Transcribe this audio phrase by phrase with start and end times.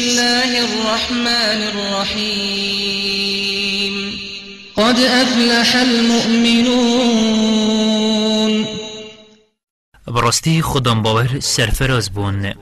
[0.00, 3.14] الله الرحمن الرحيم
[4.76, 7.30] قد أفلح المؤمنون
[10.06, 12.54] بەراستی خودان باوەر سەرفراز بوون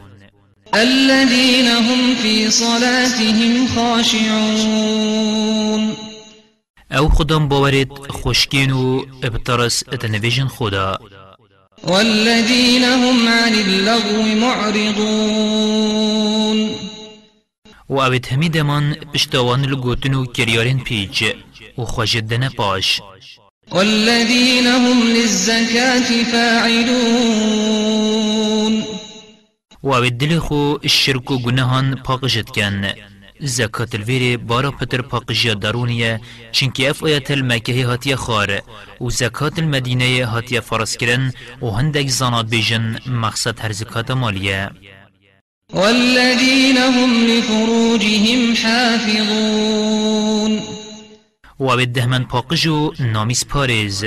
[0.74, 5.08] الذين هم في صلاتهم خاشعون
[6.92, 10.98] ئەو خودان باوەرێد خۆشکێن و ب ترس د نڤێژێن خۆدا
[11.84, 15.88] والذين هم عن اللغو معرضون
[17.88, 21.24] و اوید همی دمان پشتوان لگوتن و کریارن پیج
[21.78, 23.00] و خوشدن پاش.
[23.70, 27.48] والذین هم للزكاة فاعلون.
[29.82, 32.92] وابدل خو الشرك گناهان پاقشت کن.
[33.40, 36.20] زکات الویر بارا پتر پاقشی درونیه
[36.52, 38.62] چنکی اف آیت المکه هاتی خار
[39.00, 44.70] و زکات المدینه هاتی فرس کرن و هندک زانات بیجن مقصد هر زکات مالیه.
[45.72, 50.18] والذين هم لفروجهم حافظون.
[51.60, 54.04] و اوید دهمن پاقجو نامیس پاريز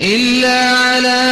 [0.00, 1.22] إلا على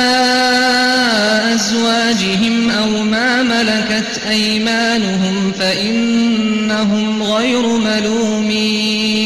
[1.55, 9.23] أزواجهم أو ما ملكت أيمانهم فإنهم غير ملومين.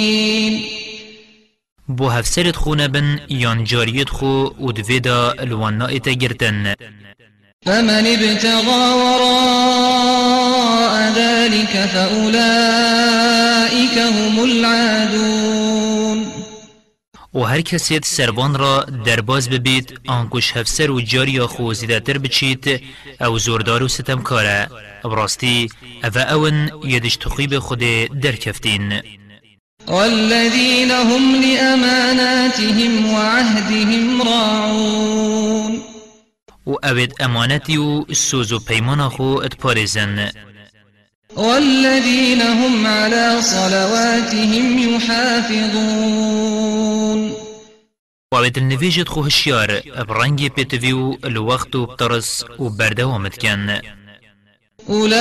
[1.89, 6.75] بو هفسرت خونه بن يان جاريت خو و دویدا الوانا اتگرتن
[7.67, 16.27] فمن ابتغى وراء ذلك فأولئك هم العادون.
[17.35, 22.81] و هر کسیت سربان را درباز ببید آنکوش هفسر و جاری خو زیدتر بچید
[23.21, 24.69] أو زوردار و ستمکاره
[25.05, 25.69] براستی
[26.05, 27.79] أو اون یدش تخیب خود
[28.23, 29.03] درکفتین
[29.87, 35.96] والذين هم لأماناتهم وعهدهم راعون.
[36.67, 40.31] و اوید امانتی و سوز و پیمان خو اتپارزن
[41.37, 46.27] والذين هم على صلواتهم يحافظون
[48.33, 53.81] و اوید النویجت خو هشیار برنگ پیتویو الوقت و بطرس و بردوامت کن
[54.89, 55.21] أولئك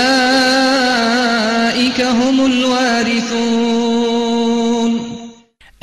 [2.00, 3.76] هم الوارثون.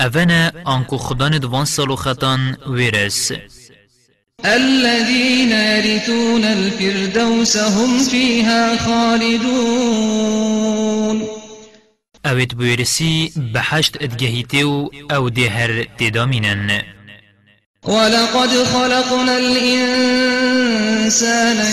[0.01, 3.33] اونا آنکو خدان دوان سالو خطان ویرس
[4.45, 10.43] الذين يرثون الفردوس هم فيها خالدون.
[12.25, 16.83] اوید بویرسی بحشت ادگهیتیو أو ده هر تدامینن
[17.85, 20.57] ولقد خلقنا الإنسان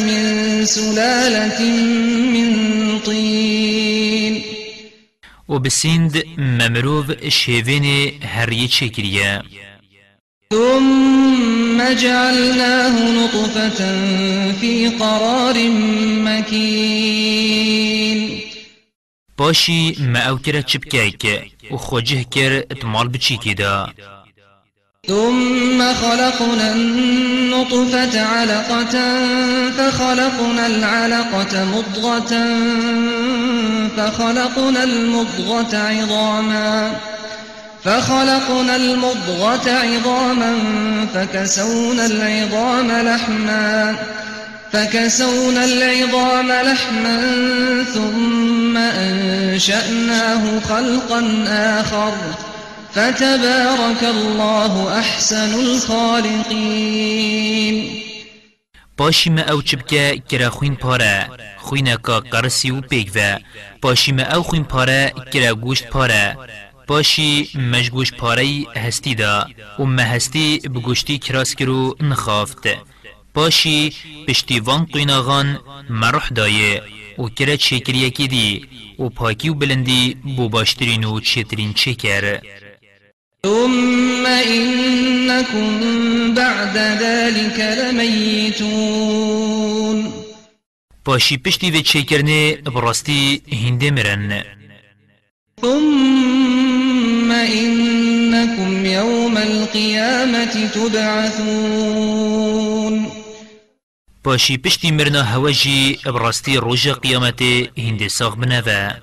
[0.04, 1.62] من سلالة
[2.34, 2.56] من
[3.06, 4.44] طين.
[5.50, 9.42] و بسیند ممروف شیوین هر یه چکریه
[11.80, 13.80] ثم جعلناه نطفة
[14.62, 15.58] في قرار
[16.26, 18.20] مكين.
[19.38, 21.26] باشی ما أو کرا چپکیک
[21.72, 23.90] و خوجه کر اتمال بچیکی دا.
[25.08, 28.96] ثم خلقنا النطفة علقة
[29.78, 32.34] فخلقنا العلقة مضغة
[33.98, 36.92] فخلقنا المضغة عظاما.
[37.84, 40.56] فخلقنا المضغة عظاما
[41.14, 43.96] فكسونا العظام لحما
[44.72, 47.20] فكسونا العظام لحما
[47.94, 52.14] ثم أنشأناه خلقا آخر
[52.94, 57.10] فتبارك الله أحسن الخالقين.
[58.98, 63.38] باشی ما أو چپکه کرا خوین پاره خوینه که قرسی و پیگ و
[63.82, 66.38] باشی ما أو خوین پاره کرا گوشت پاره
[66.90, 69.48] باشی مجگوش پاره هستی دا
[69.80, 72.64] و هستی بگوشتی کراس کرو نخافت.
[73.34, 73.94] باشی
[74.28, 76.82] پشتی وان قیناغان مروح دایه
[77.20, 78.68] و کرا چکریه کی دی
[79.00, 82.40] و پاکی و بلندی بو باشترین و چترین چکر
[83.46, 85.70] ثم إنكم
[86.34, 89.20] بعد ذلك لميتون.
[91.06, 94.44] باشی پشتی و چکرنه براستی هنده مرن.
[95.62, 96.09] ثم
[99.44, 102.20] القيامة تبعثون.
[104.24, 107.42] باشی پشتی مرنا هواجی براستی روژ قیامت
[107.78, 108.96] هنده ساغ بنوه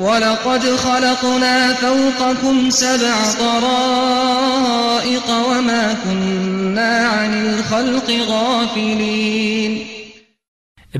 [0.00, 9.86] ولقد خلقنا فوقكم سبع طرائق وما كنا عن الخلق غافلين.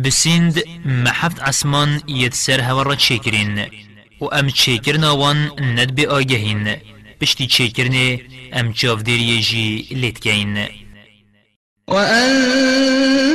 [0.04, 3.66] بسیند محفت عسمان ید سر هوا را چکرین
[4.20, 6.76] و ام چکرنا وان ند به آگهین
[7.24, 8.20] پشتی چکرنه
[8.52, 10.68] ام چافدیری جی لیتکین
[11.88, 13.32] وأنزلنا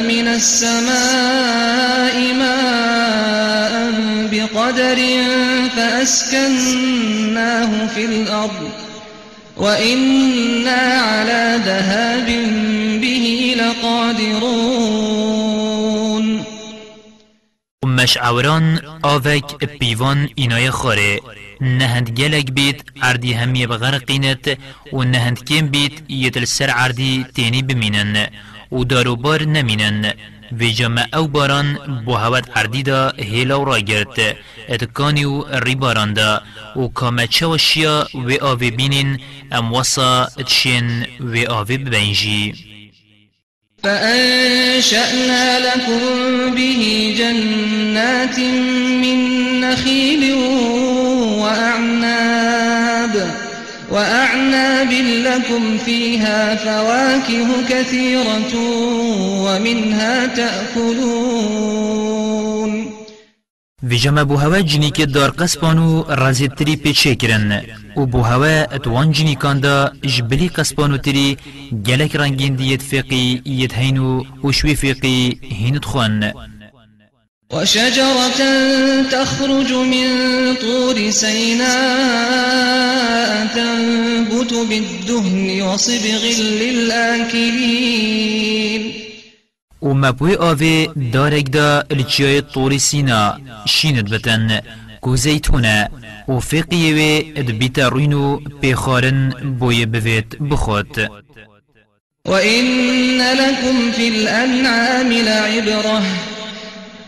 [0.00, 3.72] من السماء ماء
[4.32, 4.98] بقدر
[5.76, 8.70] فأسكناه في الأرض
[9.56, 12.26] وإنا على ذهاب
[13.00, 15.41] به لقادرون
[18.02, 21.20] مش عوران آوك بيوان إناي خاره
[21.60, 24.58] نهند گلک بید عردی همی بغرقینت
[24.92, 28.26] و نهند کم بید یتل سر عردی تینی بمینن
[28.72, 30.12] و داروبار نمینن.
[30.60, 31.68] و جمع أو باران
[32.04, 34.36] بو هود عردی دا هیلا و را گرد.
[34.68, 36.42] اتکانی و ری باران دا.
[36.76, 39.18] و چه شیا و آوی بینین
[39.52, 42.54] ام وصا اتشین و آوی ببینجی
[43.82, 47.14] فأنشأنا لكم به
[47.92, 48.38] جنات
[49.04, 49.18] من
[49.60, 50.34] نخيل
[51.42, 53.14] وأعناب
[53.90, 54.92] وأعناب
[55.28, 58.54] لكم فيها فواكه كثيرة
[59.44, 61.72] ومنها تأكلون.
[63.88, 67.62] في جمع بوهوا جنی دار قسپانو رازی تری پیچه کرن
[67.96, 71.36] و بوهوا اتوان جنی کاندا جبلی قسپانو تری
[71.86, 73.42] گلک رنگین دیت فقی
[73.72, 76.32] هینو و شوی فقی هینت خوان
[77.52, 78.40] وشجرة
[79.10, 80.06] تخرج من
[80.54, 81.72] طور سيناء
[83.54, 86.24] تنبت بالدهن وصبغ
[86.60, 87.72] للآكلين.
[89.82, 94.60] وما بوي آوي دارك دا الجاي طور سينا شيند بتن
[95.00, 95.88] كو زيتونة.
[96.28, 101.08] وفقيوه ادبيتا روينو بخارن بوي بفيت بخوت.
[102.26, 106.02] وإن لكم في الأنعام لعبرة.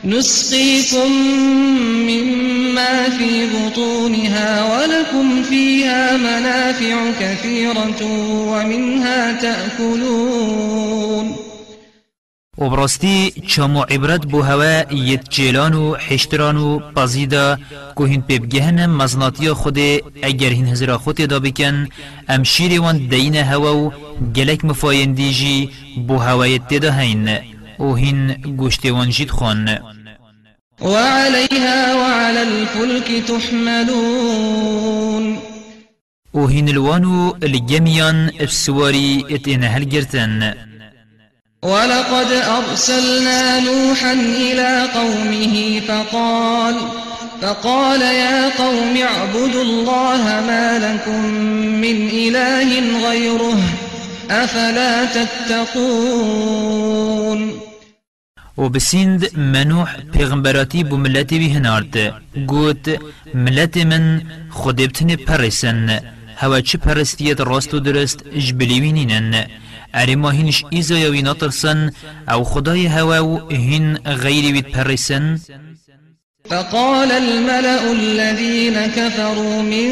[0.04, 1.10] نسقيكم
[2.08, 8.02] مما في بطونها ولكم فيها منافع كثيرة
[8.50, 11.36] ومنها تأكلون.
[12.58, 17.58] وبرستي چامو عبرت بو هوا يت جيلان و حشتران و بازيدا
[17.94, 19.78] كو هين بيبگهن مزناتيا خود
[20.24, 21.88] اگر هين هزرا خود دا بكن
[22.30, 23.92] ام شيري وان دين هوا و
[24.36, 27.38] گلك مفاين ديجي بو هوا يت دا هين
[27.78, 29.94] و هين گوشت وان جيد خون.
[30.81, 34.85] وعليها وعلى الفلك تحملون.
[36.35, 40.55] وهين الوانو الجميان السواري اتنهل جرتن
[41.62, 46.75] ولقد أرسلنا نوحا إلى قومه فقال
[47.43, 51.25] فقال يا قوم اعبدوا الله ما لكم
[51.85, 53.59] من إله غيره
[54.31, 56.65] أفلا تتقون.
[58.58, 61.94] و بسیند منوح پیغمبراتی بو ملتی بی هنارد.
[62.46, 63.00] گوت
[63.34, 66.00] ملت من خود بتن پرسن.
[66.36, 69.46] هوا چه پرستیت راست و درست جبلیوینینن
[69.94, 71.90] اری ما هینش ایزا یاوی نطرسن
[72.28, 75.40] أو خدای هوا و هین غیری بید پرسن.
[76.50, 79.90] فقال الملأ الذين كفروا من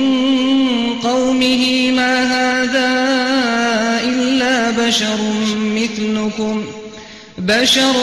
[1.03, 2.91] قومه ما هذا
[4.05, 5.19] إلا بشر
[5.77, 6.82] مثلكم؟
[7.47, 7.95] بشر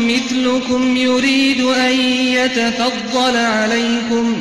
[0.00, 4.36] مثلكم يريد أن يتفضل عليكم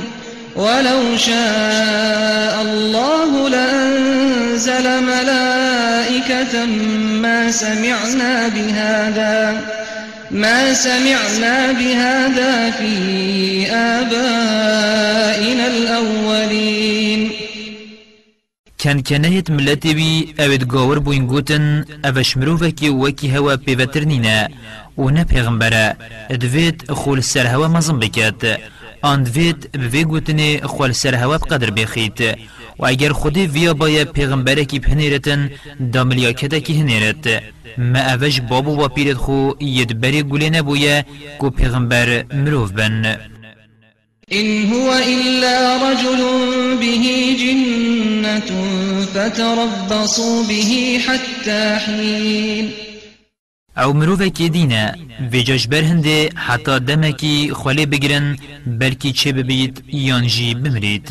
[0.55, 6.65] ولو شاء الله لأنزل ملائكة
[7.21, 9.61] ما سمعنا بهذا
[10.31, 17.32] ما سمعنا بهذا في آبائنا الأولين.
[18.83, 24.47] كان كنهت ملتي بي اوید گاور بوین گوتن اوش مروفکی وکی هوا پیوترنینا
[24.97, 25.95] و نه پیغمبره
[26.29, 28.59] ادوید خول سر هوا مزم بکت
[29.01, 32.19] آن دوید بوی گوتنه خول سر هوا بقدر بخیت
[32.79, 35.49] و اگر خودی ویا باید پیغمبره کی پنیرتن
[35.93, 37.43] دا ملیاکتا کی هنیرت
[37.77, 41.05] ما اوش بابو و پیرت خو یدبری گوله نبویه
[41.39, 43.32] کو پیغمبر مروف بن.
[44.31, 46.21] إن هو إلا رجل
[46.77, 48.49] به جنة
[49.13, 52.71] فتربصوا به حتى حين.
[53.77, 54.95] أو مروفك دينا
[55.31, 58.37] في جشبر هنده حتى دمكي خولي بگرن
[58.67, 61.09] بلكي چه ببيت يانجي بمريت.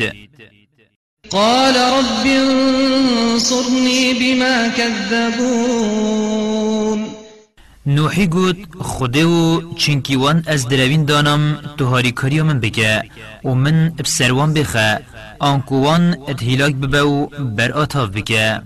[1.29, 6.33] قال رب انصرني بما كذبون.
[7.85, 13.03] نوحی گوت خوده و چنکیوان از دروین دانم تهاری کاری من بگه
[13.43, 14.99] و من بسروان بخه.
[15.39, 18.61] آنکوان ادهیلاک ببه و بر آتاف بگه.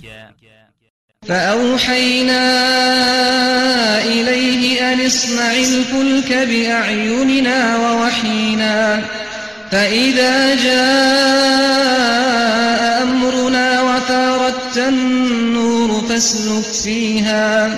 [1.27, 2.45] فأوحينا
[3.99, 9.01] إليه أن اصنع الفلك بأعيننا ووحينا
[9.71, 11.97] فإذا جاء
[13.03, 17.77] أمرنا وفاردت النور فاسلك فيها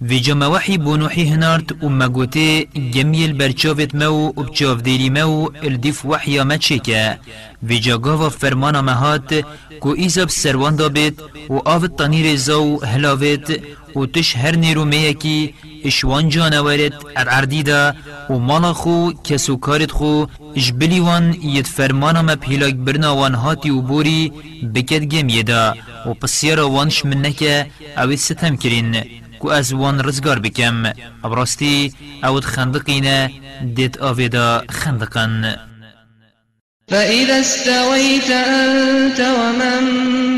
[0.00, 2.64] ویجا موحی بونوحی هنارد و مگوته
[2.94, 7.18] گمیل برچاوت مو و بچاو دیری مو الدیف وحیا ما چکه
[7.62, 9.44] ویجا گاوا فرمانا مهات
[9.80, 11.14] کو ایزاب سروان دابت
[11.50, 13.60] و آوت تانیر زو هلاوت
[13.96, 17.94] و تش هر نیرو میکی اشوان جانورت العردی دا
[18.30, 20.26] و مالا خو کسو کارت خو
[20.56, 24.32] اجبلی وان ید فرمانا ما پیلاک برنا وان هاتی و بوری
[24.74, 25.74] بکت گمیه دا
[26.06, 28.96] و پسیارا وانش منکه اوید ستم کرین
[29.38, 30.82] کو از وان رزگار بکم
[31.24, 31.92] ابراستی
[32.22, 33.30] اود خندقینه
[33.76, 35.56] دیت آویدا خندقن.
[36.88, 39.82] فإذا استويت أنت ومن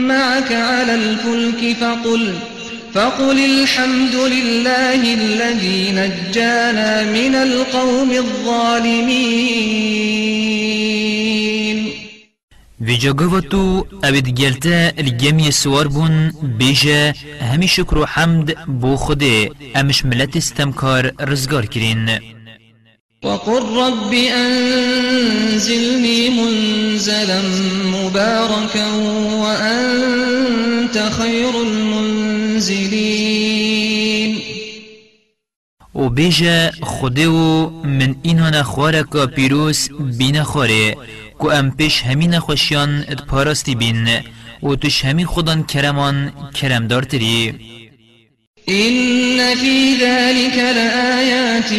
[0.09, 2.35] معك على الفلك فقل
[2.95, 9.61] فقل الحمد لله الذي نجانا من القوم الظالمين.
[12.81, 17.13] ویجا گوه تو اوید گلتا الگمی سوار بون بیجا
[17.53, 22.09] همی شکر و حمد بو خوده أمش ملت استمکار رزگار کرین
[23.25, 27.43] وقل رب أنزلني منزلا
[27.85, 28.89] مباركا
[29.43, 33.11] وأنت خير المنزلين.
[35.95, 40.97] و بیجا خوده و من اینانا خوارکا پیروس بین خواره
[41.41, 44.09] کو ام پیش همین خوشیان ات پاراستی بین
[44.63, 47.55] و توش همی خودان کرمان کرم دارتری
[48.69, 51.73] إن في ذلك لآيات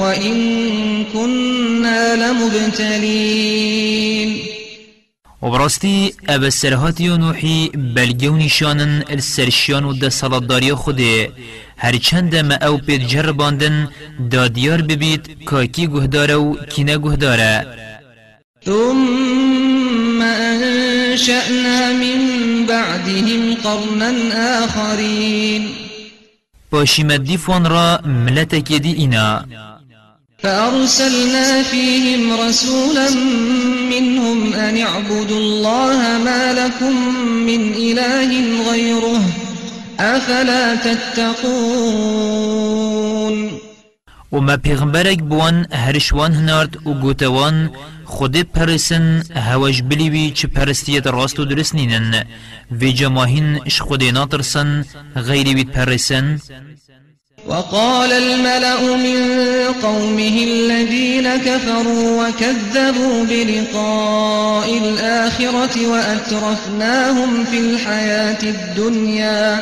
[0.00, 0.36] وإن
[1.12, 3.28] كنا لمبتلين.
[5.42, 11.32] و براستی أو سرهاتی و نوحی بلگه و نشانن السرشیان و ده صلاتداری خوده
[11.76, 13.88] هرچند ما أو پید جرباندن
[14.30, 17.87] دادیار ببید کاکی گهداره و کینه گهداره.
[18.68, 22.20] ثم أنشأنا من
[22.66, 24.12] بعدهم قرنا
[24.64, 25.62] آخرين.
[26.72, 29.44] پاشیمت دیفان را ملتک دی اینا.
[30.42, 33.10] فأرسلنا فيهم رسولا
[33.90, 36.94] منهم أن اعبدوا الله ما لكم
[37.46, 38.30] من إله
[38.70, 39.22] غيره.
[40.00, 42.28] أفلا تتقون؟
[44.32, 47.70] و ما پیغمبرک بوان هرشوان هنارد و گوتوان
[48.08, 52.24] خود پرسن هواج بلیوی چه پرستیت راست و درست نینن.
[52.80, 54.84] و جماهین اش خود ناترسن
[55.16, 56.40] غیری بید پرسن.
[57.48, 59.18] وقال الملأ من
[59.82, 69.60] قومه الذين كفروا وكذبوا بلقاء الآخرة وأترفناهم في الحياة الدنيا.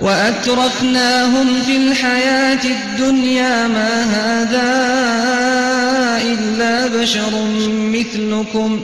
[0.00, 4.70] وأترفناهم في الحياة الدنيا ما هذا
[6.22, 7.32] إلا بشر
[7.70, 8.80] مثلكم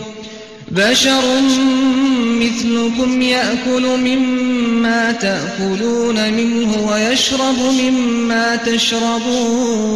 [0.70, 1.40] بشر
[2.40, 9.86] مثلكم يأكل مما تأكلون منه ويشرب مما تشربون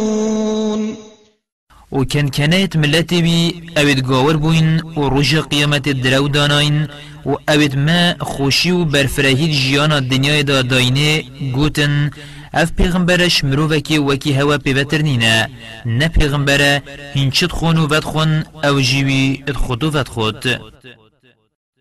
[1.91, 6.87] و کن کنایت ملتی بی اوید گاور بوین و روژ قیامت درو داناین
[7.25, 11.23] و اوید ما خوشی و برفرهی جیانا دنیای دا داینه
[11.55, 12.11] گوتن
[12.53, 15.49] أف پیغمبرش مروفکی وکی هوا پیوتر نینه
[15.85, 16.83] نه پیغمبره
[17.15, 20.45] هنچت خون و ود خون أو جیوی اد خود و ود خود.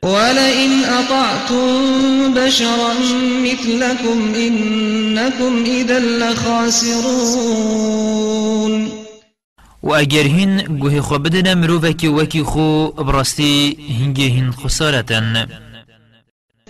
[0.03, 2.95] ولئن أطعتم بشرا
[3.43, 7.01] مثلكم إنكم إذا لخاسرون.
[9.83, 15.47] و اگر هین گوه خو بدن مروفکی وکی خو براستی هنگه هین خسارتن.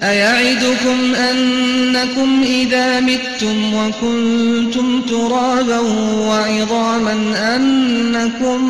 [0.03, 5.79] أيعدكم أنكم إذا متم وكنتم ترابا
[6.29, 7.15] وعظاما
[7.57, 8.61] أنكم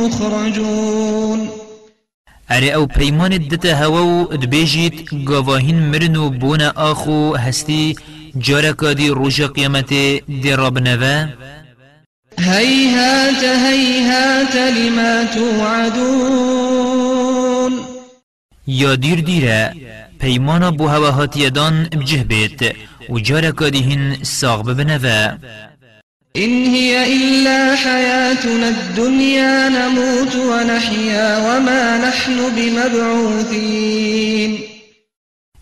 [0.00, 1.48] مخرجون.
[2.50, 7.96] اره أو پیمان دته هوا و دبیجید گواهین مرن و بون آخو هستی
[8.38, 9.88] جارکا دی روژ قیامت
[10.42, 11.28] دی راب نوه
[12.44, 17.04] هيهات هيهات لما توعدون.
[18.66, 19.74] یا دیر دیره
[20.20, 22.76] پیمانا بو هوا هاتیدان بجه بیت
[23.08, 25.38] و جارکا دیهن ساغ ببنوه.
[26.36, 34.58] إن هي إلا حياتنا الدنيا نموت ونحيا وما نحن بمبعوثين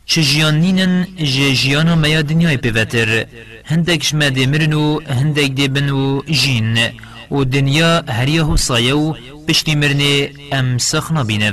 [0.06, 3.26] چه جیان نینن جه جیانا میا دنیای پیوتر
[3.64, 6.78] هندک شما دی مرن و هندک دی بن و جین
[7.30, 9.14] و دنیا هریه و سایه و
[9.48, 11.52] پشتی مرنه ام سخنا بینه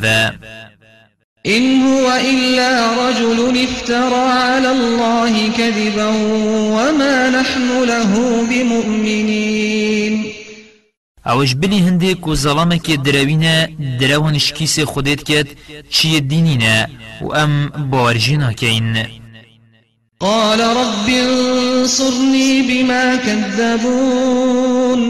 [1.46, 6.08] إن هو إلا رجل افترى على الله كذبا
[6.76, 10.29] وما نحن له بمؤمنين.
[11.32, 13.56] اوش بلی هنده کو ظلامه که دروینه
[14.00, 15.48] دروان شکیس خودت کد
[15.90, 16.88] چی دینینه
[17.22, 17.54] و ام
[17.92, 19.06] بارجینا کین
[20.20, 25.02] قال رب انصرني بما كذبون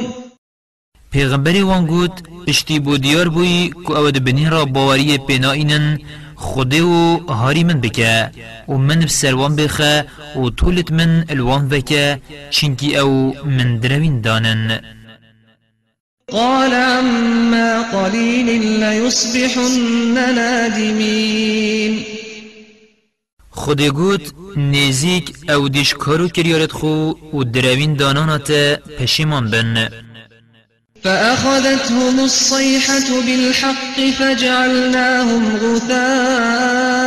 [1.11, 2.15] پیغمبری وان گوت
[2.47, 5.99] اشتی بو دیار بوی کو اود بنی را باوری پینائینن
[6.35, 8.29] خوده و هاری من بکه
[8.67, 14.81] و من بسروان بخه و طولت من الوان بکه چینکی أو من دروین دانن.
[16.31, 22.03] قال عما قليل ليصبحن نادمين.
[23.51, 28.51] خود گوت نزیک أو دیش کارو کریارت خو و دروین دانانات
[28.99, 29.89] پشیمان بن.
[31.03, 36.99] فأخذتهم الصيحة بالحق فجعلناهم غثاء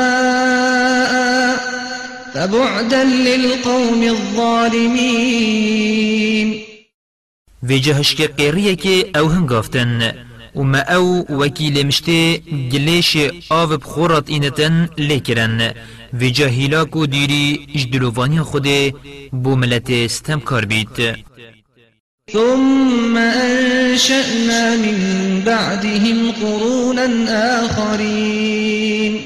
[2.35, 5.43] فبعدا للقوم الظالمين.
[7.63, 10.13] و جهش که قیریه که أو هنگافتن
[10.57, 12.37] و ما أو وکیل مشته
[12.73, 13.17] گلیش
[13.49, 15.75] آو بخورات اینتن لیکرن
[16.21, 18.69] و جاهیلاک و دیری اجدلووانی خود
[19.33, 21.17] بو ملت استم کار بید
[22.33, 27.07] ثم أنشأنا من بعدهم قرونا
[27.65, 29.21] آخرين.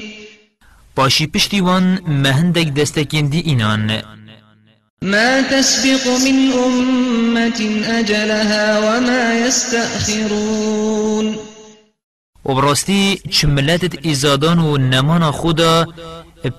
[0.95, 4.16] باشی پشتی وان مهندک دستکین دی اینان
[5.01, 11.37] ما تسبق من أمة أجلها وما يستأخرون.
[12.45, 15.85] و براستی چملتت ایزادان و نمان خدا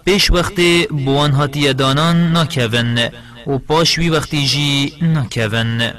[0.04, 3.10] پیش وقت بوان هاتی دانان ناکون
[3.46, 5.92] و پاش وی وقتی جی ناکون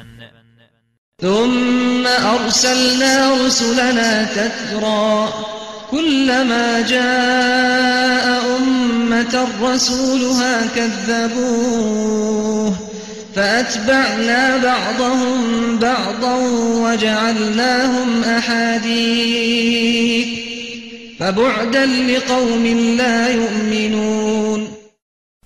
[1.22, 5.28] ثم أرسلنا رسلنا تترى
[5.92, 12.74] كلما جاء أمة رسولها كذبوه
[13.36, 15.40] فأتبعنا بعضهم
[15.80, 16.36] بعضا
[16.84, 20.28] وجعلناهم أحاديث
[21.20, 22.66] فبعدا لقوم
[22.98, 24.68] لا يؤمنون.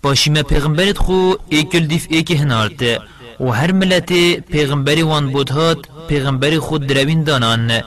[0.03, 3.01] باشی ما پیغمبرت خو ایکل دیف ایکی هنارت
[3.39, 4.13] و هر ملت
[4.51, 5.77] پیغمبری وان بود هات
[6.09, 7.81] پیغمبری خود دروین دانان.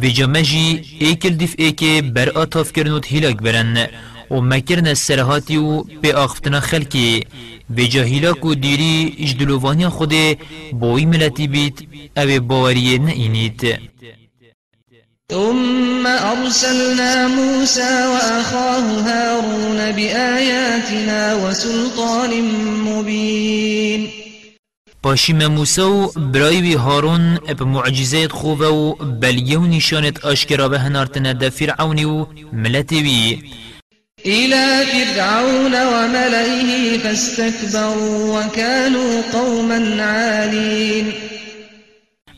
[0.00, 3.86] و جمجی ایکل دیف ایکی بر آتاف کرنوت هیلاک برن
[4.30, 7.24] و مکرن السرهاتی و به آختنا خلکی
[7.76, 10.14] و جاهیلاک و دیری اجدلووانی خود
[10.80, 11.78] بوی ملتی بیت
[12.16, 13.78] أو باوری نینید
[15.32, 22.30] ثم أرسلنا موسى وأخاه هارون بآياتنا وسلطان
[22.84, 24.21] مبين
[25.02, 31.32] پاشیم موسى و برایوی هارون اب معجزات خوبه و بلیه و نشانت آشکرا به هنارتنا
[31.32, 33.42] دا فرعونی و ملتوی
[34.26, 41.12] إلى فرعون وملئه فاستكبروا وكانوا قوما عالين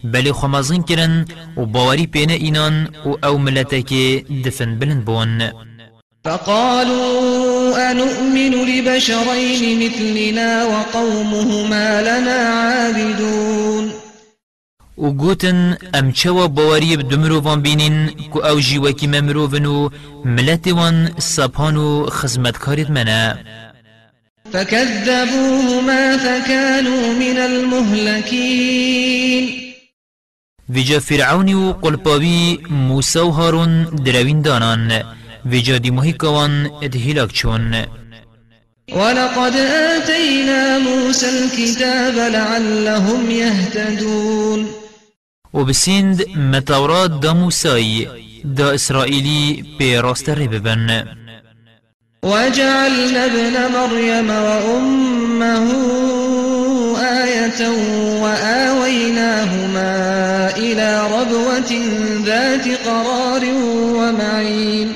[0.05, 1.25] بلی خمازین کرن
[1.57, 3.93] و باوری پینه اینان و أو ملتک
[4.45, 5.51] دفن بلند بون.
[6.25, 7.44] فقالوا
[7.77, 13.93] أنؤمن لبشرين مثلنا وقومهما لنا عابدون.
[14.99, 19.91] و گوتن ام چوا باوری بدمرو وان بینین کو أو جیوکی ممروون و
[20.25, 23.39] ملت وان سپان و خزمتکارید منه
[24.53, 28.85] فكذبوهما فكانوا من المهلكين.
[30.69, 35.03] ویجا فرعونی و قلپاوی موسى و هارون دروین دانان
[35.47, 37.75] ویجا دیموهی کوان ادهیلاک چون.
[38.93, 39.57] ولقد
[39.97, 44.69] آتينا موسى الكتاب لعلهم يهتدون.
[45.55, 48.07] و بسیند متورات دا موسای
[48.57, 51.05] دا اسرائیلی پی راست ری ببن
[52.23, 55.73] وجعلنا ابن مريم وأمه
[57.01, 57.69] آية
[58.23, 59.93] وآويناهما
[60.57, 61.73] إلى ربوة
[62.25, 63.45] ذات قرار
[63.99, 64.94] ومعين.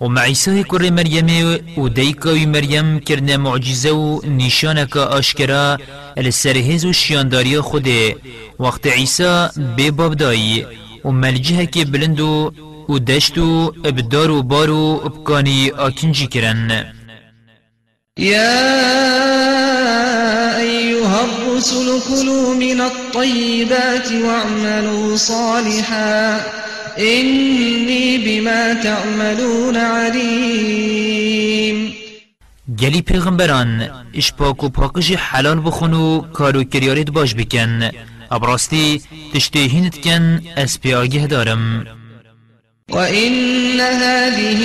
[0.00, 5.78] و معیسای کر مریم و دیکاوی مریم کرنه معجزة و نشانک آشکرا
[6.16, 8.16] السرهز و شیانداری خوده
[8.60, 10.66] وقت عیسی بی بابدایی
[11.04, 12.52] و ملجه که بلندو
[12.88, 16.84] و دشتو ابدار و بارو ابکانی آکنجی کرن
[18.18, 18.78] يا
[20.58, 26.40] أيها الرسل كلوا من الطيبات واعملوا صالحا.
[26.98, 31.28] إني بما تعملون عليم.
[32.78, 37.90] گلی پیغمبران اش پاک و پاکش حلال بخون و کارو کریارت باش بکن.
[38.30, 39.02] ابراستی
[39.34, 41.86] تشتهینت کن اس پی آگه دارم.
[42.90, 44.60] وإن هذه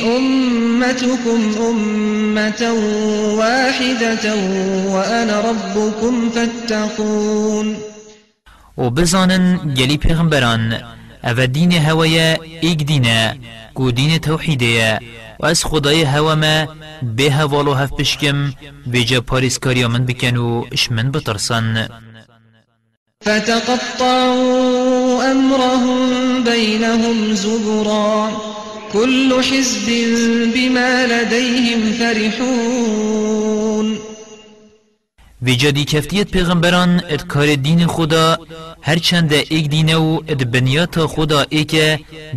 [0.00, 1.40] أمتكم
[1.70, 2.62] أمة
[3.38, 4.34] واحدة
[4.94, 7.76] وأنا ربكم فاتقون.
[8.78, 10.78] و بزانن گلی پیغمبران
[11.24, 13.38] أو دین هوای ایک دینه
[13.74, 14.98] کو دین توحیده
[15.40, 16.66] و از خدای هوا ما
[17.02, 18.52] به هوالو هف بشکم
[18.92, 21.88] بجا پاریسکاری من بکن و إشمن بترسن
[23.24, 28.30] فتقطعوا أمرهم بينهم زبرا.
[28.92, 29.86] كل حزب
[30.54, 33.30] بما لديهم فرحون.
[35.42, 38.38] وی جدی کفتیت پیغمبران ات کار دین خدا
[38.82, 41.76] هرچند ایک دینه و ات بنیات خدا ایک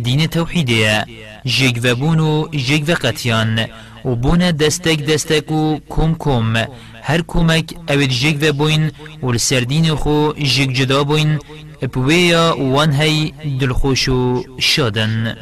[0.02, 1.04] دین توحیده.
[1.44, 3.66] جگ و بون و جگ و قطیان.
[4.04, 6.56] و بون دستک دستک و کم کم.
[7.02, 8.90] هر کمک اوید جگ و بوین
[9.22, 11.38] و لسردین خو جگ جدا بوین.
[11.82, 15.36] اپویا وان هی دلخوش و شادن.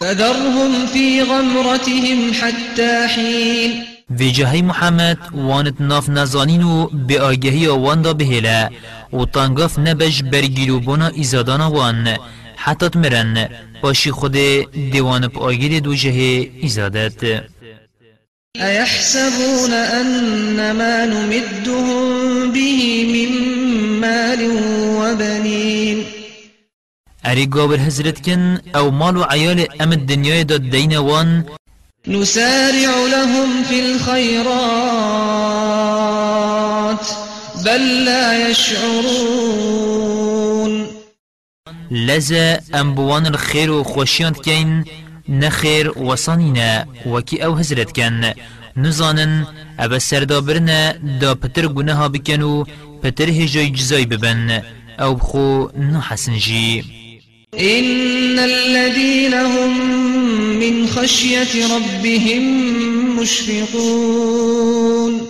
[0.00, 8.12] فذرهم في غمرتهم حتى حين في جهي محمد وانت ناف نزانين و بآگهی وان دا
[8.12, 8.70] بهلا
[9.12, 12.16] و تانگاف نبج برگیلو بنا ایزادانا وان
[12.56, 13.48] حتی تمرن
[13.82, 14.32] باشی خود
[14.92, 17.42] دیوان بآگیر دو جهه ایزادت.
[18.56, 23.32] أيحسبون أن ما نمدهم به من
[24.00, 24.40] مال
[25.00, 26.04] وبنين
[27.50, 31.44] گاور حضرت کن أو مال و عیال ام الدنیای داد دین وان
[32.08, 34.56] نسارع لهم في الخيرات
[37.64, 40.06] بل لا يشعرون.
[41.90, 44.84] لزا أم بوان الخير و خوشیاند کن
[45.28, 48.32] نخير وصانینا وکی أو حضرت کن
[48.76, 49.46] نزانن
[49.80, 52.64] أو سردابرنا دا پتر گناها بکن و
[53.02, 54.62] پتر هجای جزای ببن
[55.00, 56.95] أو بخو نحسنجی
[57.60, 59.80] إن الذين هم
[60.60, 62.42] من خشية ربهم
[63.20, 65.20] مشفقون.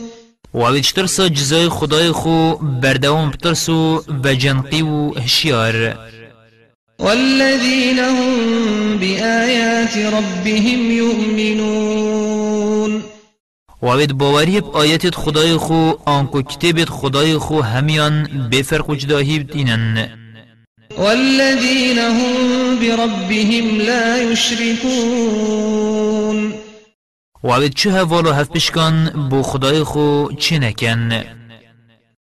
[0.55, 5.97] و اویج ترسا جزای خدای خو بردوام بترسو و جنقی و هشیار.
[6.99, 13.03] والذين هم بآيات ربهم يؤمنون
[13.83, 20.26] و اوید باوری آیت خدای خو آنکو کتابت خدای خو همیان بفرق وجداهی بدینن.
[20.99, 25.87] والذين هم بربهم لا يشركون.
[27.43, 31.25] و اوید چه هوالو هف بشکان بو خدای خو چه نکن؟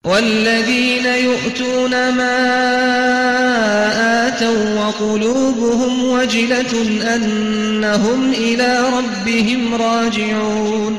[0.06, 2.38] والذين يؤتون ما
[4.28, 6.74] آتوا وقلوبهم وجلة
[7.16, 10.98] أنهم إلى ربهم راجعون.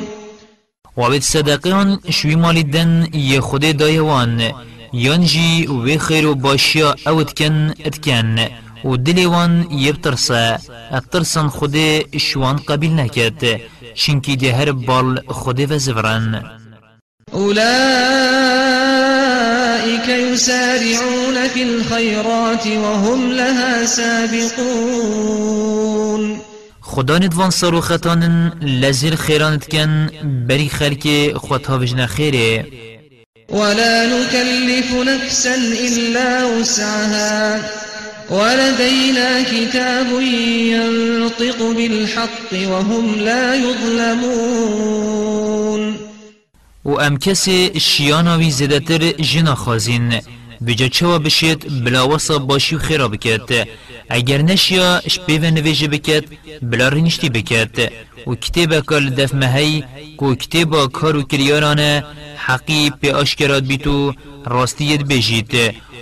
[0.96, 4.52] و اوید صدقیان شوی مالی دن یه خود دایوان.
[4.92, 8.38] یانجی و خیر و باشیا اوت کن اتکن
[8.85, 10.59] و دلیوان یبترسا
[10.90, 11.76] أترسن خود
[12.18, 13.61] شوان قبیل نکد
[13.94, 16.42] چنکی ده هر بال خود و زفرن
[17.35, 17.62] أولئك
[20.09, 25.42] يسارعون في الخيرات وهم لها سابقون.
[26.81, 30.11] خدا ندوان سارو خطانن لزر خیرانت کن
[30.48, 32.66] بری خلک خودها بجن خیره
[33.53, 37.61] ولا نكلف نفسا إلا وسعها.
[38.31, 40.21] ولدينا كتاب
[40.73, 45.12] ينطق بالحق وهم لا يظلمون.
[46.85, 50.21] و ام کسی شیاناوی زدتر جنا خازین
[50.66, 53.68] بجا چوا بشید بلا وصا باشی و خیرا بکد
[54.09, 56.25] اگر نشیا شپی و نویجه بکد
[56.62, 57.92] بلا رینشتی بکد
[58.27, 59.85] و کتابا کال دف مهی
[60.16, 62.05] کو کتابا کارو کریارانه
[62.37, 64.12] حقی پی آشکرات بیتو
[64.46, 65.55] راستیت بجید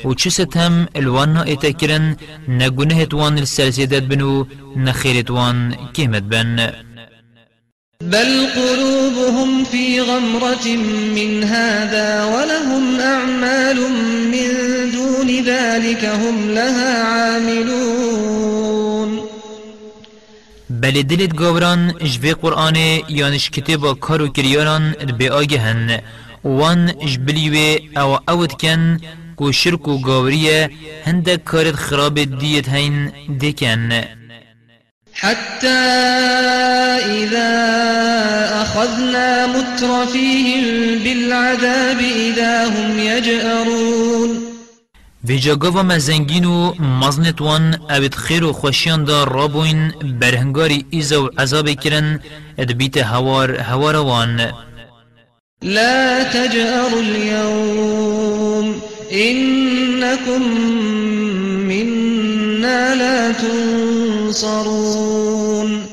[0.05, 2.17] و چه ستم الوان نا اتکرن
[2.49, 4.45] نگونه توان السلسیدت بنو
[4.77, 6.73] نخیرت وان کمت بن.
[8.03, 10.77] بل قلوبهم في غمرة
[11.17, 13.77] من هذا ولهم أعمال
[14.33, 14.49] من
[14.93, 17.61] دون ذلك هم لها عاملون.
[20.71, 22.77] بل دلت گاوران جوی قرآن
[23.09, 26.01] یانش کتابا کارو کریاران به آگهن.
[26.45, 29.01] وان جبلیوه أو اوت کن
[29.37, 30.71] کو شرک و گاوریه
[31.05, 34.20] هندک کارت خراب دیت هین دکن.
[35.21, 35.69] حتى
[37.21, 37.53] إذا
[38.63, 40.65] أخذنا مترفيهم
[41.05, 44.51] بالعذاب إذا هم يجأرون.
[45.27, 51.31] في جاگاوا مزنگین و مزنت وان اوید خیر و خوشیان دا رابوین برهنگاری ایزا و
[51.39, 52.21] عذاب کرن
[52.59, 54.53] ادبیت هوار هوار وان
[55.63, 58.81] لا تجأروا اليوم
[59.13, 60.43] إنكم
[61.69, 63.33] منا لا
[64.31, 65.85] تنصرون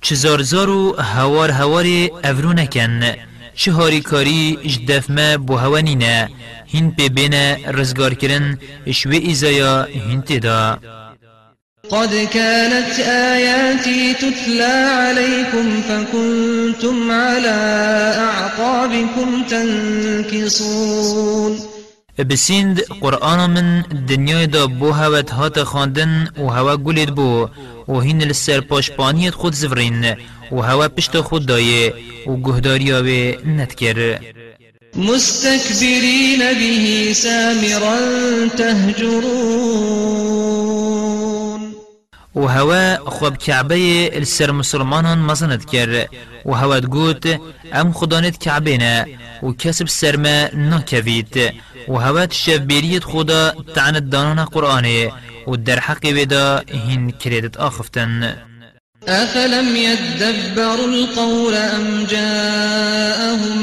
[0.00, 1.86] چزار زارو هوار هوار
[2.24, 3.14] افرو نکن.
[3.54, 6.28] چه هاری کاری اجدفمه بو هوانینه
[6.66, 7.34] هین پی بین
[7.66, 8.58] رزگار کرن
[8.92, 10.78] شوی ایزایا هین تدا
[11.90, 17.56] قد كانت آياتي تتلى عليكم فكنتم على
[18.18, 20.96] أعقابكم تنكصون.
[22.24, 27.48] بسیند قرآن من دنیای دا بو هوت هات خواندن و هوا گلید بو
[27.88, 30.16] و هین لسر پاشپانیت خود زفرین
[30.52, 31.94] و هوا پشت خود دایه
[32.26, 34.18] و گهداری آوه نتکر.
[34.96, 37.98] مستكبرين به سامرا
[38.58, 39.96] تهجرون.
[42.36, 46.06] و هوا خواب کعبه السر مسلمانان مزند کر
[46.46, 47.40] و هوا تقوت
[47.72, 49.06] ام خدانت کعبه نه.
[49.42, 51.54] و کسب سرما نکوید
[51.88, 55.12] و هوا تشبیریت خدا تعنت دانان قرآنه
[55.46, 58.36] و در حق ودا هین کریدت آخفتن
[59.08, 63.58] أفلم يدبروا القول أم جاءهم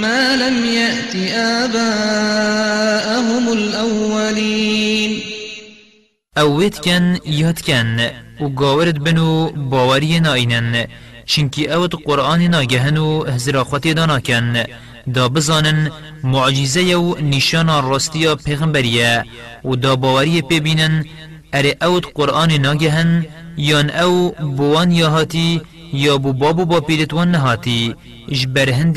[0.00, 1.16] ما لم يأت
[1.64, 5.22] آباءهم الأولين؟
[6.36, 7.98] اوید کن یاد کن
[8.40, 10.86] و گاورد بنو باوری ناینن
[11.26, 14.64] چنکی اوت قرآن ناگهن و هزراخوتی دانا کن
[15.14, 15.90] دا بزانن
[16.24, 19.24] معجزه و نشان راستیا پیغمبریه
[19.64, 21.04] و دا باوری ببینن
[21.52, 25.60] اره اوت قرآن ناگهن یان أو بوان یا هاتی
[25.92, 27.94] یا بو بابو با پیرتوان نهاتی
[28.28, 28.94] اش برهند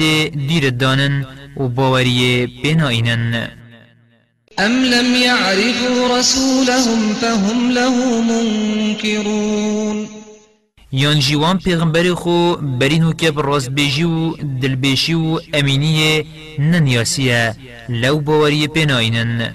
[0.48, 1.26] دیر دانن
[1.58, 3.48] و باوری بناینن
[4.60, 10.22] أم لم يعرفوا رسولهم فهم له منكرون
[10.95, 16.25] یان جیوان پیغمبر خو برینو که راست بیجی و دلبیشی و امینیه
[16.60, 17.56] ننیاسیه
[17.89, 19.53] لو باوری بناینن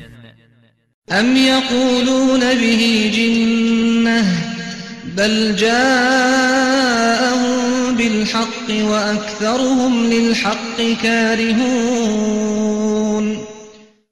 [1.11, 4.25] أم يقولون به جنة
[5.17, 7.41] بل جاءهم
[7.97, 12.49] بالحق وأكثرهم للحق كارهون.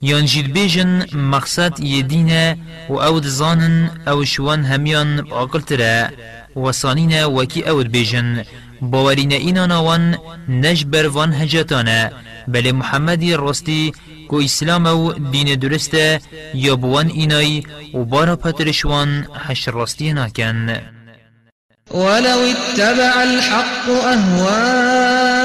[0.02, 2.58] یان جید بیجن مقصد یدینه
[2.88, 6.12] و أو دزانن أو شوان همیان عقل تره.
[6.56, 8.44] و سانین وکی أو بیجن
[8.80, 12.12] باورین اینا نوان نجبر وان هجتانه
[12.48, 13.92] بل محمدی راستی
[14.28, 16.20] کو اسلام أو دین درسته
[16.54, 17.62] یا بوان اینای
[17.94, 20.76] و بارا پترشوان حشر راستی ناکن
[21.90, 25.44] ولو اتبع الحق أهواءهم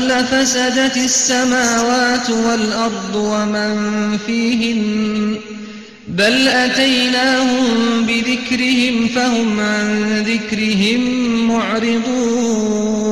[0.00, 5.38] لفسدت السماوات والأرض ومن فيهن
[6.08, 11.00] بل أتيناهم بذكرهم فهم عن ذكرهم
[11.48, 13.02] معرضون.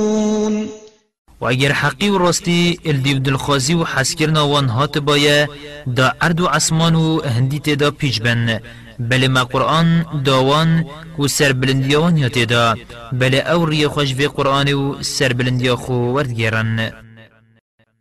[1.40, 5.48] و اگر حقی و راستی الدیو دلخوازی و حسکرنا وان هات بایه
[5.96, 8.60] دا عرض و عصمان و هندی تدا پیچ بن.
[9.00, 10.84] بله ما قرآن داوان
[11.18, 12.76] و سر بلندیوان یا تدا
[13.12, 16.92] بله أو ری خوش في قرآن و سر بلندیا خو ورد گیرن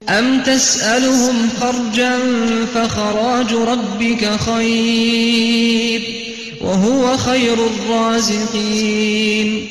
[0.10, 2.18] أم تسألهم خرجا
[2.74, 6.02] فخراج ربك خير
[6.62, 9.70] وهو خير الرازقين.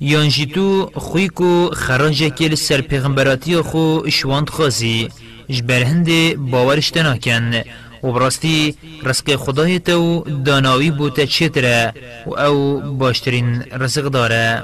[0.00, 5.08] یان جی تو خوی کو خراج کل سر پیغمبراتی خو شواند خازی
[5.50, 7.54] جبر هند باورش تناکن
[8.02, 11.94] و براستی رزق خدای تو داناوی بوته چتره
[12.26, 14.62] و أو باشترین رزق داره.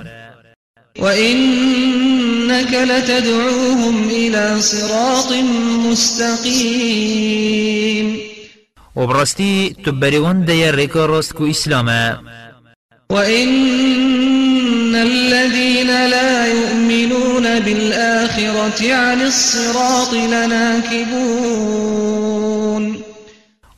[2.51, 5.33] وإنك لتدعوهم إلى صراط
[5.87, 7.01] مستقيم.
[8.97, 12.19] و براستی تو بریوان دیا ریکا راست کو اسلامه
[13.11, 21.31] وإن الذين لا يؤمنون بالآخرة عن الصراط لناكبون.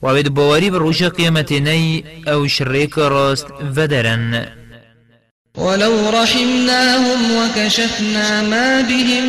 [0.02, 4.61] و اوید باوری بر روش قیمت نی أو شریکا راست ودرن
[5.58, 9.24] ولو رحمناهم وكشفنا ما بهم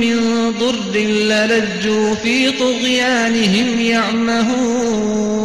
[0.00, 0.16] من
[0.60, 5.38] ضر للجوا في طغيانهم يعمهون.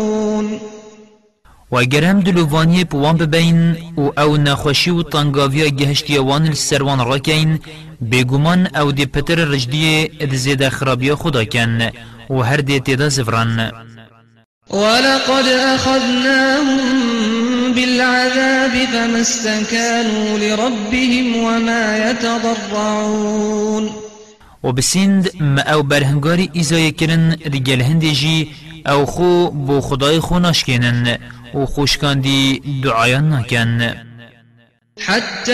[1.71, 7.59] و اگر هم دلووانی پوان ببین و أو نخوشی و تنگاوی گهشتیوان السروان راکین
[8.11, 11.91] بگومان أو دی پتر رجدی اد زیده خرابی خدا کن
[12.29, 13.71] و هر دی تیدا زفران.
[14.69, 17.42] ولقد أخذناهم
[17.75, 23.89] بالعذاب فما استكانوا لربهم وما يتضرعون.
[24.63, 28.47] و بسیند ما أو برهنگاری ایزای کرن رگل هندی جی
[28.87, 31.17] أو خو بو خدای خو ناشکنن
[31.53, 33.93] و خوشکاندی دعایان نکن
[34.99, 35.51] حتى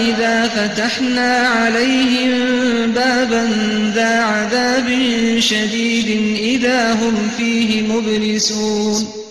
[0.00, 2.32] إذا لفتحنا عليهم
[2.92, 3.48] بابا
[3.94, 4.88] ذا عذاب
[5.38, 9.21] شديد إذا هم فيه مبلسون.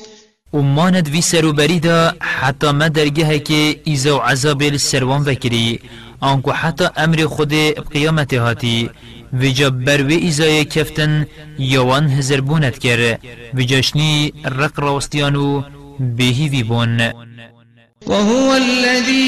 [0.54, 5.80] و ماند وی سروبری دا حتی ما درگه که ایزا عذاب السروان وکری
[6.22, 7.54] آنکو حتی أمر خود
[7.94, 8.90] قیامت هاتی
[9.34, 11.28] ویجا بروی ایزای کفتن
[11.60, 13.18] یوان هزربونت کر
[13.54, 15.64] ویجاشنی رق راستیانو
[16.00, 17.12] بهی وی بون
[18.08, 19.22] وهو الذي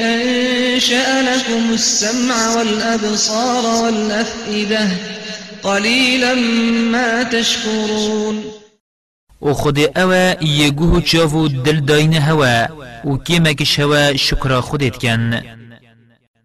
[0.00, 4.88] أنشأ لكم السمع والأبصار والأفئدة
[5.62, 6.34] قليلا
[6.92, 8.44] ما تشكرون
[9.42, 12.66] و خود اوا یگوه چاو دل داین هوا
[13.04, 15.42] و کیمکش هوا شکر خودت کن.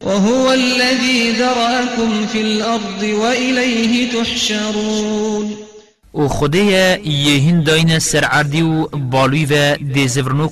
[0.02, 5.54] وهو الذي ذرأكم في الأرض وإليه تحشرون.
[6.14, 10.50] و خودیا یهین داین سر عردی و بالوی و دیزورنو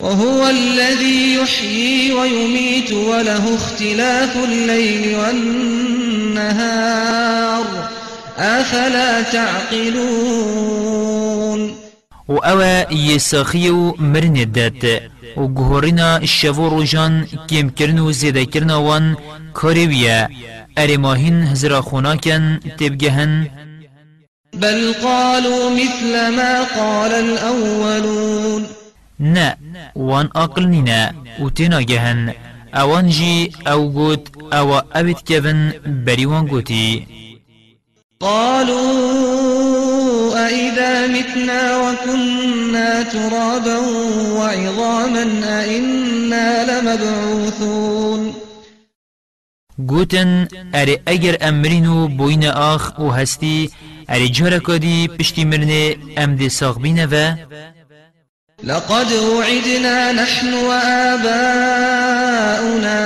[0.00, 5.14] وهو الذي يحيي ويميت وله اختلاف الليل
[6.28, 6.78] والنهار.
[8.38, 10.58] أفلا تعقلون؟
[12.28, 14.84] و اوا یساخی و مرن دات
[15.36, 19.16] و گهورینا شفو روژان کم کرن و زیده کرن وان
[19.54, 20.28] کاریویا
[20.76, 23.46] اری ماهین هزرا خوناکن تبگهن
[24.54, 28.66] بل قالوا مثل ما قال الأولون.
[29.20, 29.56] نه
[29.96, 32.34] وان أقل نینا و تینا گهن
[32.74, 35.72] اوان جی أو گوت أو اوید کبن
[36.06, 37.17] بری وان گوتی.
[38.20, 39.68] قالوا
[40.46, 43.78] أئذا متنا وكنا ترابا
[44.38, 45.24] وعظاما
[45.60, 48.34] أئنا لمبعوثون
[49.86, 53.70] گوتن اره اگر امرینو بوین آخ و هستی
[54.08, 57.34] اره جارکا دی پشتی مرنه ام دی ساق بینه و
[58.64, 61.48] لقد وعدنا نحن وآباؤنا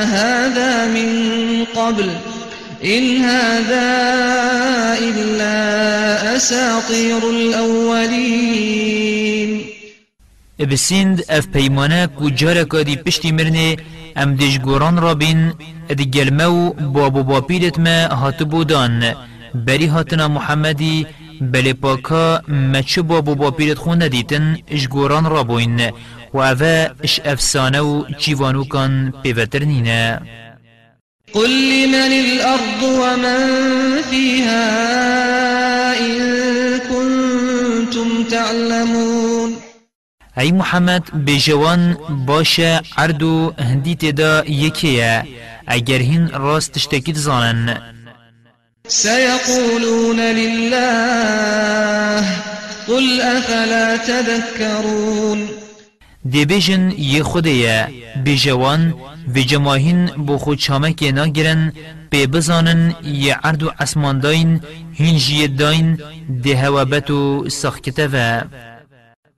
[0.02, 2.10] هذا من قبل
[2.84, 3.88] إن هذا
[4.98, 5.56] إلا
[6.36, 8.72] أساطير الأولين.
[10.70, 13.76] بسند اف پیمانه کو جارکا دی پشتی مرنه
[14.16, 15.52] ام دشگوران را بین
[15.90, 19.14] ادی گلمو بابو باپیرت ما هاتو بودان
[19.54, 21.06] بری هاتنا محمدی
[21.40, 25.90] بلی پاکا مچو بابو باپیرت خون ندیتن اشگوران را بوین
[26.34, 30.20] و اوه اش افسانه و چیوانو کان پیوتر نینه
[31.34, 33.40] قل لمن الأرض ومن
[34.10, 34.64] فيها
[36.00, 36.18] إن
[36.78, 39.56] كنتم تعلمون.
[40.38, 45.24] ای محمد بجوان باشه عردو هندی تدا یکیه.
[45.66, 47.78] اگر هین راست تشتکید زانن
[48.88, 52.24] سيقولون لله
[52.88, 55.61] قل أفلا تذكرون.
[56.30, 57.88] دی بیجن یه خوده
[58.26, 58.94] بجوان
[59.34, 61.72] و جماهین بو خود چامک ناگرن
[62.10, 64.60] بی بزانن یه عرض و اسمان داین
[64.92, 65.98] هین جیه داین
[66.42, 68.40] دی هوابتو سخکته و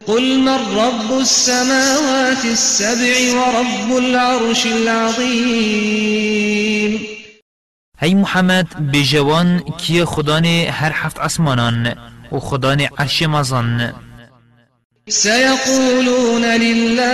[0.06, 6.14] قل من رب السماوات السبع ورب العرش العظيم؟
[7.98, 11.94] هی محمد بجوان کیه خدان هر هفت اسمانان
[12.32, 13.92] و خدان عرش مزان
[15.08, 17.04] سيقولون لله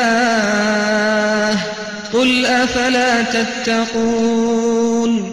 [2.12, 5.32] قل أفلا تتقون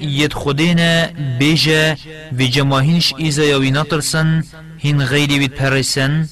[0.00, 1.06] ید خودینا
[1.38, 1.96] بیجا
[2.38, 4.44] و جماهینش ایزا یاوی نطرسن
[4.78, 6.28] هین غیری بید پرسن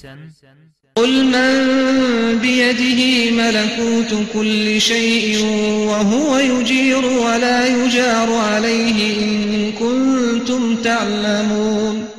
[0.97, 5.45] قل من بيده ملكوت كل شيء
[5.89, 12.18] وهو يجير ولا يجار عليه إن كنتم تعلمون.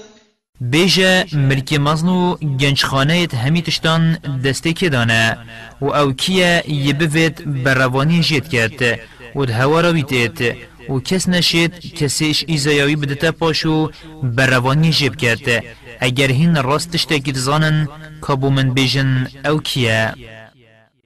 [0.71, 5.37] بیجا ملکی مزنو گنج خانه همی تشتان دسته که دانه
[5.81, 8.99] و أو کیا یبوید بروانی جید کرد
[9.35, 10.55] و ده هوا را بیتید
[10.89, 13.91] و کس نشید کسیش ایزایاوی بدتا پاشو
[14.23, 15.63] بروانی جیب کرد.
[15.99, 17.87] اگر هین راست تشتاکید زانن
[18.21, 20.15] کابو من بیجن أو کیا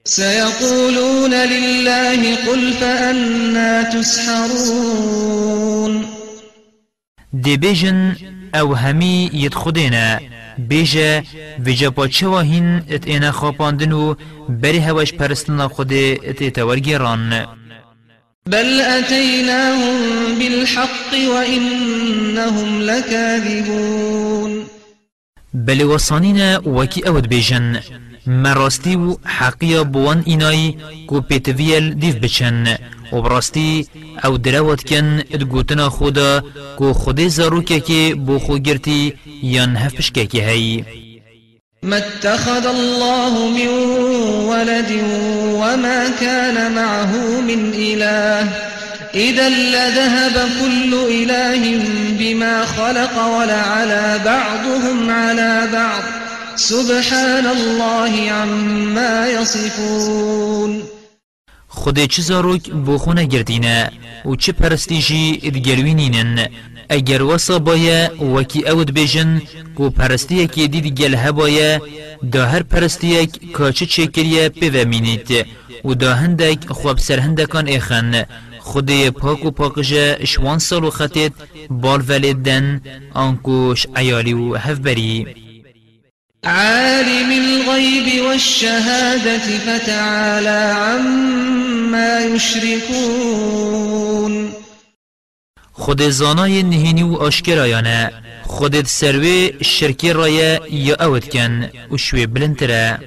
[0.04, 5.24] سيقولون لله قل فأنا تسحرون.
[7.42, 8.16] دی بیجن
[8.54, 10.20] أو همی ید خودینا.
[10.58, 11.22] بیجا
[11.58, 14.14] ویجا پاچوا هین ات اینا خواباندن و
[14.48, 17.46] بری هواش پرستن خود ات اتوارگیران
[18.46, 24.64] بل أتيناهم بالحق وإنهم لكاذبون
[25.54, 27.80] بل وصانينا وكي اود بيجن
[28.26, 30.76] مراستي و حقيا بوان إناي
[31.06, 32.76] كو بيتويل ديف بچن.
[33.12, 33.86] و براستی
[34.24, 36.42] أو دروت کن ادگوتنا خودا
[36.78, 40.84] کو خود زاروکه که بو خو گرتی یان هفش که که هی.
[41.82, 43.68] ما اتخذ الله من
[44.48, 44.90] ولد
[45.54, 48.48] وما كان معه من إله.
[49.14, 51.82] إذا لذهب كل إله
[52.18, 56.02] بما خلق ولعلى بعضهم على بعض.
[56.56, 60.93] سبحان الله عما يصفون.
[61.80, 63.90] خود چه زاروک بو خونه گردینه
[64.24, 66.48] و چه پرستیجی ادگروینینن؟
[66.88, 68.00] اگر وصا بایا
[68.34, 69.42] وکی اود بیجن
[69.76, 71.80] کو پرستی که دید گل هبایا
[72.32, 75.28] دا هر پرستی کاچه چکریه پیومینید
[75.84, 78.24] و دا هندک خواب سر هندکان ایخن.
[78.58, 81.32] خود پاک و پاکجه شوان سال و خطیت
[81.70, 82.80] بال ولیدن
[83.14, 85.43] آنکوش ایالی و هفبری.
[86.46, 93.84] عالم الغيب والشهادة فتعالى عما يشركون.
[95.72, 98.10] خود زانای نهینی و آشکرایانه
[98.42, 102.98] خودت سروی شرکی رایه یا اوت کن و شوی بلندتره.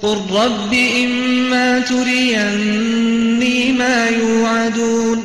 [0.00, 5.24] قل رب إما تريني ما يوعدون.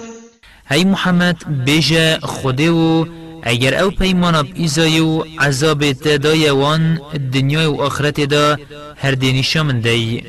[0.69, 3.05] هی محمد بیجه خوده و
[3.45, 6.99] اگر أو پیمانا ایزای و عذاب تدای وان
[7.33, 8.57] دنیای و آخرت دا
[8.97, 10.23] هر دینیشا من دی.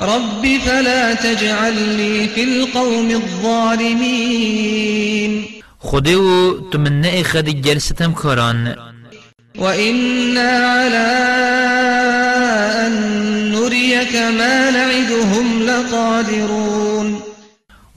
[0.00, 4.24] رب فلا تجعلني في القوم الظالمين.
[5.78, 8.76] خوده و تو من نه خد جلستم کاران
[9.58, 11.08] وإنا على
[12.86, 12.92] أن
[13.52, 16.77] نريك ما نعدهم لقادرون.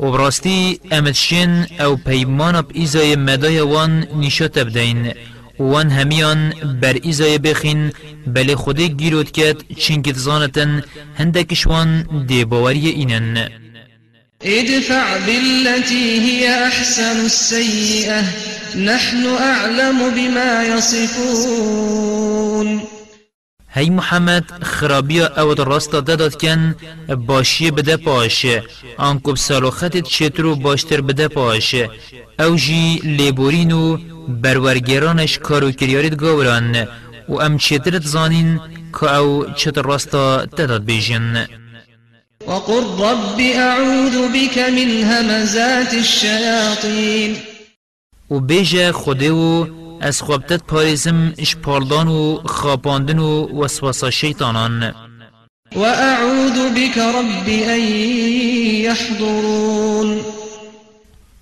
[0.02, 5.14] و براستی امدشین أو پیمانا ب ایزای مدای وان نشات بدین
[5.60, 7.92] وان همیان بر ایزای بخین.
[8.28, 10.84] بل خودی گیرود کد چنکت زانتن.
[11.18, 11.90] هندکشوان
[12.28, 13.50] دی باوری اینن.
[14.44, 18.24] ادفع بالتي هي أحسن السيئة
[18.76, 22.12] نحن أعلم بما يصفون
[23.74, 26.76] هی محمد خرابیا أو راستا داداد کن
[27.28, 28.46] باشی بده پاش
[28.98, 31.76] آنکو بسالوختت چترو باشتر بده پاش
[32.40, 33.98] أو جی لیبورین و
[34.28, 36.88] برورگرانش کارو کریارید گاوران
[37.30, 38.60] و ام چترت زانین
[39.00, 41.48] که أو چتر راستا داداد بیجن
[42.48, 47.38] وقل رب أعوذ بك من همزات الشياطين.
[48.32, 49.66] و بیجه خوده و
[50.02, 54.94] از خوابتت پاریزم اشپالدان و خاباندن و وسوسه شیطانان
[55.76, 57.80] وأعوذ بك رب أن
[58.86, 60.20] يحضرون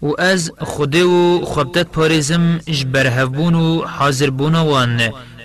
[0.01, 4.97] و از خوده و خوابتت پاریزم اش برهبون و حاضر بونوان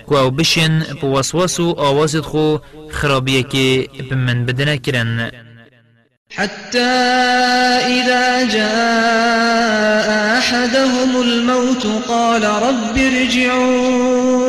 [0.09, 2.57] که او بشن بوسواس و آوازت خو
[2.91, 5.31] خرابیه که بمن بدنه کرن
[6.35, 6.93] حتى
[7.97, 10.07] إذا جاء
[10.37, 14.45] أحدهم الموت قال رب ارجعون.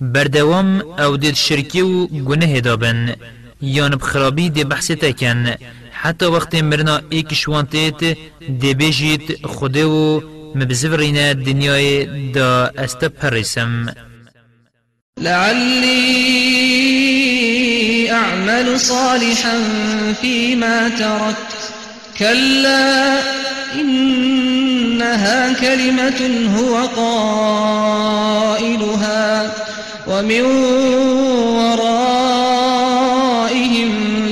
[0.00, 3.14] بردوام أو دید شرکی و گنه دابن
[3.62, 5.54] یان بخرابی دی بحث تکن
[5.92, 8.18] حتی وقت مرنا ایک شوانتیت
[8.60, 10.20] دی بیجید خوده و
[10.54, 13.94] مبزورین دنیای دا است پرسم
[15.18, 17.11] لعلي
[18.12, 19.56] أعمل صالحا
[20.20, 21.52] فيما تركت.
[22.18, 23.20] كلا
[23.80, 26.20] إنها كلمة
[26.58, 28.22] هو قائلها
[30.08, 30.44] ومن
[31.60, 32.72] ورائهم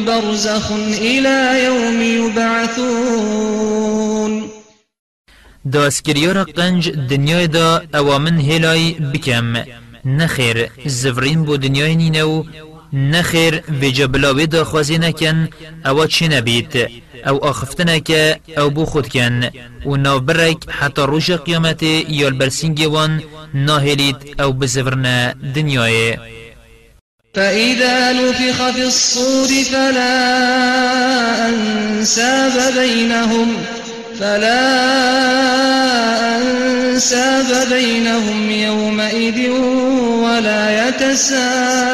[0.07, 3.51] برزخ إلى يوم يبعثون.
[5.65, 9.57] داسکریارا قنج دنیای دا اوامن هلای بکم
[10.05, 12.45] نخیر زفرین بو دنیای نینو
[12.93, 15.49] نخیر ویجا بلاوی دا خوازی نکن
[15.87, 16.89] أو نبید
[17.27, 18.03] أو آخفتنه
[18.59, 18.87] أو بو
[19.87, 20.21] و ناو
[20.69, 23.23] حتی روش قیامت یال برسینگی وان
[23.55, 26.17] ناهلید أو بزفرن دنیای
[27.35, 30.39] فإذا نفخ في الصور فلا
[31.49, 33.49] أنساب بينهم
[34.21, 34.63] فلا
[36.37, 39.39] أنساب بينهم يومئذ
[40.25, 41.91] ولا يتساءلون.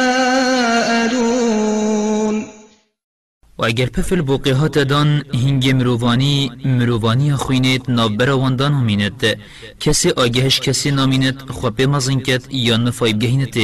[3.59, 9.37] و اگر پفل بوقیهات دان هنگ مروانی مروانی خوینت نابر واندان همینت
[9.81, 13.57] کسی آگهش کسی نامینت خواب مزن کت یا نفایب گهینت.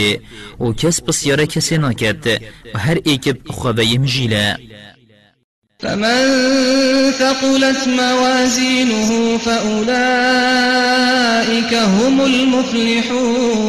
[0.61, 2.27] و کس بسیاره کسی ناکت.
[2.75, 4.72] و هر ایکب خوابه مجیله.
[5.83, 6.23] فمن
[7.19, 9.83] ثقلت موازينه فأولئك
[11.75, 13.63] هم المفلحون.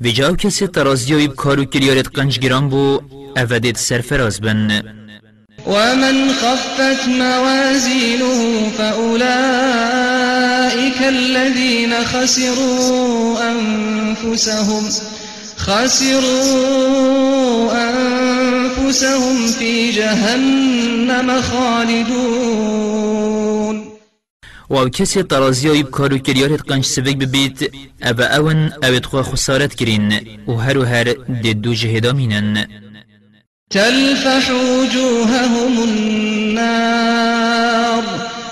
[0.00, 3.00] ویجاو کسی ترازیوی کارو کلیارت قنجگیران بو
[3.36, 4.82] اودید سرفراز بن
[5.66, 10.22] ومن خفت موازينه فأولئك
[11.02, 14.88] الذين خسروا أنفسهم
[15.66, 17.24] خسروا
[17.72, 23.14] أنفسهم في جهنم خالدون.
[24.70, 27.70] و کسی ترازیایی بکارو کریارت قنج سبک ببید
[28.02, 30.12] أو اون أو تخوا خسارت کرین
[30.48, 32.66] و هر و هر دید دو جهدا مینن.
[33.70, 38.02] تلفح وجوههم النار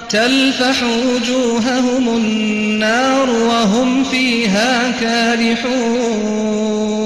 [0.08, 7.01] تلفح وجوههم النار وهم فيها كالحون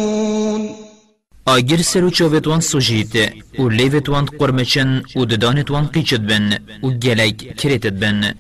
[1.47, 7.99] آگر سر و چاوتوان سوجید و لیوتوان قرمچن و ددانتوان قیچد بن و گلگ کریتد
[8.01, 8.35] بن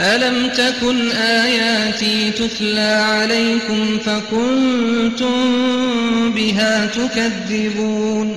[0.00, 5.36] ألم تكن آياتي تتلى عليكم فكنتم
[6.34, 8.36] بها تكذبون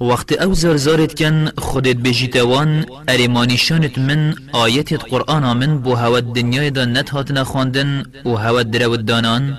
[0.00, 6.84] وقت أو زرزارت کن خودت بجیتوان ارمانیشانت من آیت قرآن من بو هوا دنیای دا
[6.84, 9.58] نت نخواندن و هوا درود دانان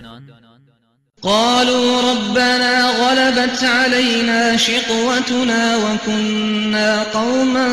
[1.26, 7.68] قالوا ربنا غلبت علينا شقوتنا وكنا قوما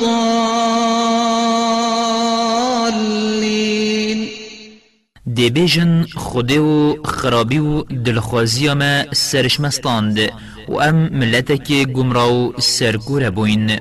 [0.00, 1.30] ضالين.
[5.26, 10.18] دبیجن خودی و خرابی و دلخوازی ما سرش مستاند
[10.68, 13.78] و ام ملتك گمراو سرگور بوین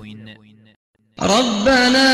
[1.22, 2.10] ربنا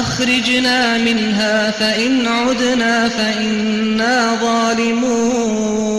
[0.00, 5.90] أخرجنا منها فإن عدنا فإنا ظالمون.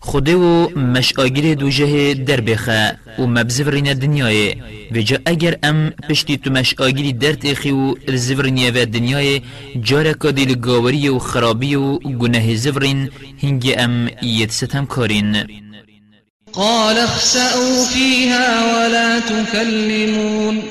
[0.00, 4.54] خودی و مش آگیر دو جه در بخه و مبزورین دنیای.
[4.92, 9.40] و جا اگر ام پشتی تو مش آگیری در تخی و زورینی و دنیای
[9.82, 13.10] جارکا دیل گاوری و خرابی و گناه زورین
[13.42, 15.46] هنگی ام یت ستم کارین.
[16.52, 20.62] قال اخسأوا فيها ولا تكلمون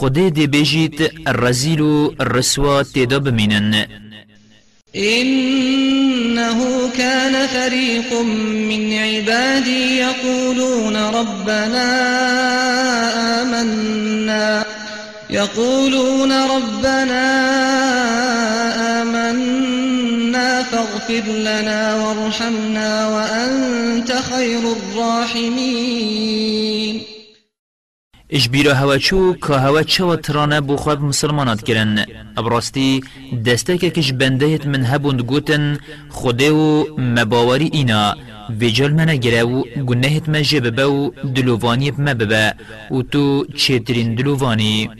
[0.00, 3.86] خودی دی بجید الرزیل و الرسوا تیدا بمینن
[4.96, 6.58] إنه
[6.98, 8.12] كان فريق
[8.70, 11.88] من عبادي يقولون ربنا
[13.42, 14.64] آمنا.
[15.30, 17.24] يقولون ربنا
[19.02, 26.69] آمنا فاغفر لنا وارحمنا وأنت خير الراحمين.
[28.32, 32.06] اجبیرا هوا چو که هوا چو ترانه بو خواب مسلمانات کرن
[32.36, 33.00] ابراستی
[33.46, 35.78] دسته که کش بندهت من هبوند گوتن
[36.08, 38.16] خوده و مباوری اینا
[38.60, 42.54] ویجال منه گره و گنهت من جبه و دلووانی ما ببه
[42.90, 44.90] و تو چیترین دلووانی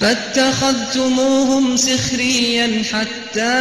[0.00, 3.54] فاتخذتموهم سخريا حتى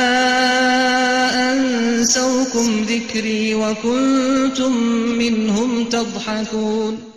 [1.51, 4.73] أنسوكم ذكري وكنتم
[5.17, 7.10] منهم تضحكون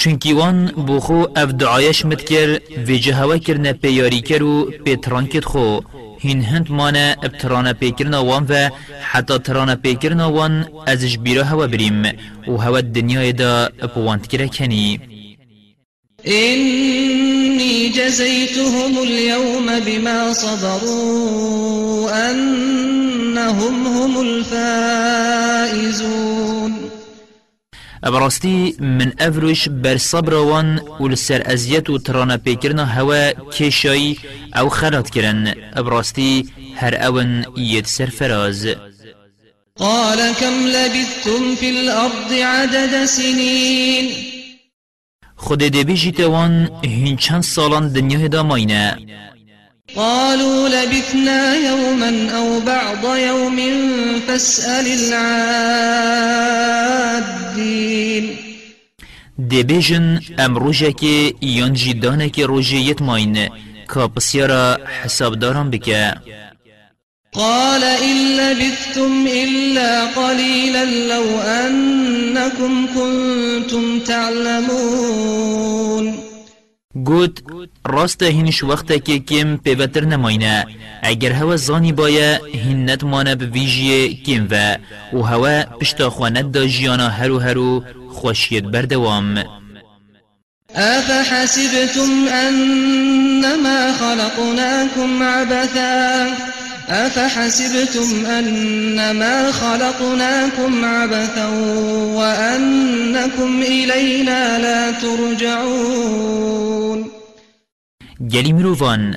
[0.00, 5.80] چونکی وان بوخو اف دعایش مد کر و جهوا کرنه پیاری کر و پیتران خو.
[6.20, 8.70] هین هند مانه ابترانه پیکرنا وان و
[9.10, 12.02] حتی ترانه پیکرنا وان ازش بیرا هوا بریم
[12.48, 15.00] و هوا دنیای دا اپواند کرا کنی.
[16.26, 25.50] إني جزيتهم اليوم بما صبروا أنهم هم الفائزون.
[28.04, 34.18] ابراستی من افروش بر صبر وان و لسر ازیت و ترانا پیکرنا هوا کشایی
[34.56, 38.66] أو خلات کرن ابراستی هر أون ید سر فراز.
[39.76, 44.10] قال كم لبثتم في الأرض عدد سنين؟
[45.36, 48.96] خود دی بیجیت وان هین چند سالان دنیا دا ماینه
[49.96, 53.56] قالوا لبثنا يوما أو بعض يوم
[54.26, 56.30] فاسأل العادين.
[59.38, 60.58] دی بیجن ام
[62.28, 63.50] که روژه یت ماینه
[63.94, 66.14] که بسیارا حساب دارم بکه.
[67.32, 75.50] قال إن لبثتم إلا قليلا لو أنكم كنتم تعلمون.
[76.94, 77.42] گوت
[77.86, 80.66] راست هینش وقتا که کم پیوتر نماینه.
[81.02, 84.76] اگر هوا زانی بایا هین نتمانه به ویجیه کم و
[85.12, 89.44] و هوا پشتا خوانت دا جیانا هرو هرو خوشیت بردوام.
[90.74, 96.26] أفحسبتم أنما خلقناكم عبثا؟
[96.90, 101.48] أفحسبتم أنما خلقناكم عبثا
[102.18, 106.40] وأنكم إلينا لا ترجعون؟
[108.30, 109.16] گلی مروفان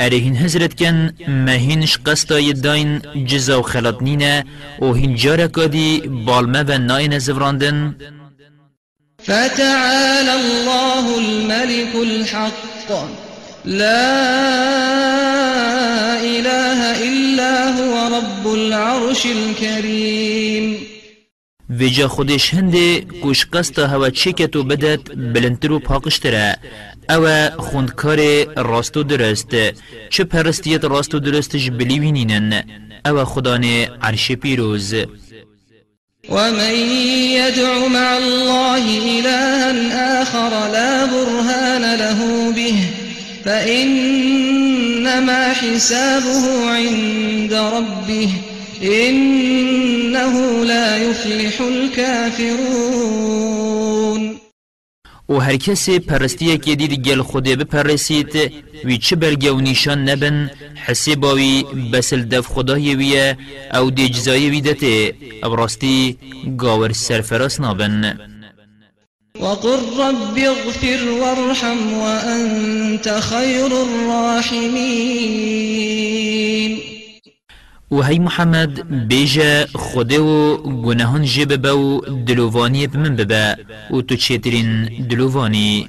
[0.00, 4.44] اره هین هزرت کن ما هینش قصدا یداین جزا و خلط نینه
[4.80, 7.94] و هین جارکا دی بالمة و ناین زفراندن.
[9.22, 13.23] فتعالى الله الملك الحق.
[13.64, 14.20] لا
[16.20, 20.76] إله إلا هو رب العرش الكريم.
[21.70, 26.56] ویجا خودش هنده کش قصد هوا چکتو بدت بلندتر و پاکشتره.
[27.10, 29.56] أو خوندکار راستو درست.
[30.10, 32.64] چه پرستیت راستو درستش بلیوینینن.
[33.06, 33.64] أو خدان
[34.02, 34.94] عرش پیروز.
[36.28, 36.74] ومن
[37.40, 38.84] يدع مع الله
[39.18, 43.03] إلها آخر لا برهان له به.
[43.44, 48.28] فإنما حسابه عند ربه
[48.82, 53.04] إنه لا يفلح الكافرون.
[55.28, 58.52] و هر کسی پرستیه که دید گل خوده بپرسید
[58.84, 60.50] وی چه برگه و نیشان نبن؟
[60.86, 63.38] حسیباوی بسل دف خدای ویه
[63.74, 65.14] أو دی جزای ویدته
[65.44, 66.18] أو راستی
[66.58, 68.33] گاور سرفراس نابن.
[69.40, 75.24] وقل رب اغفر وارحم وأنت خير الراحمين.
[77.90, 83.54] و هی محمد بیجا خوده و گناهان جبه و دلووانی بمن ببا
[83.90, 84.02] و
[85.10, 85.88] دلووانی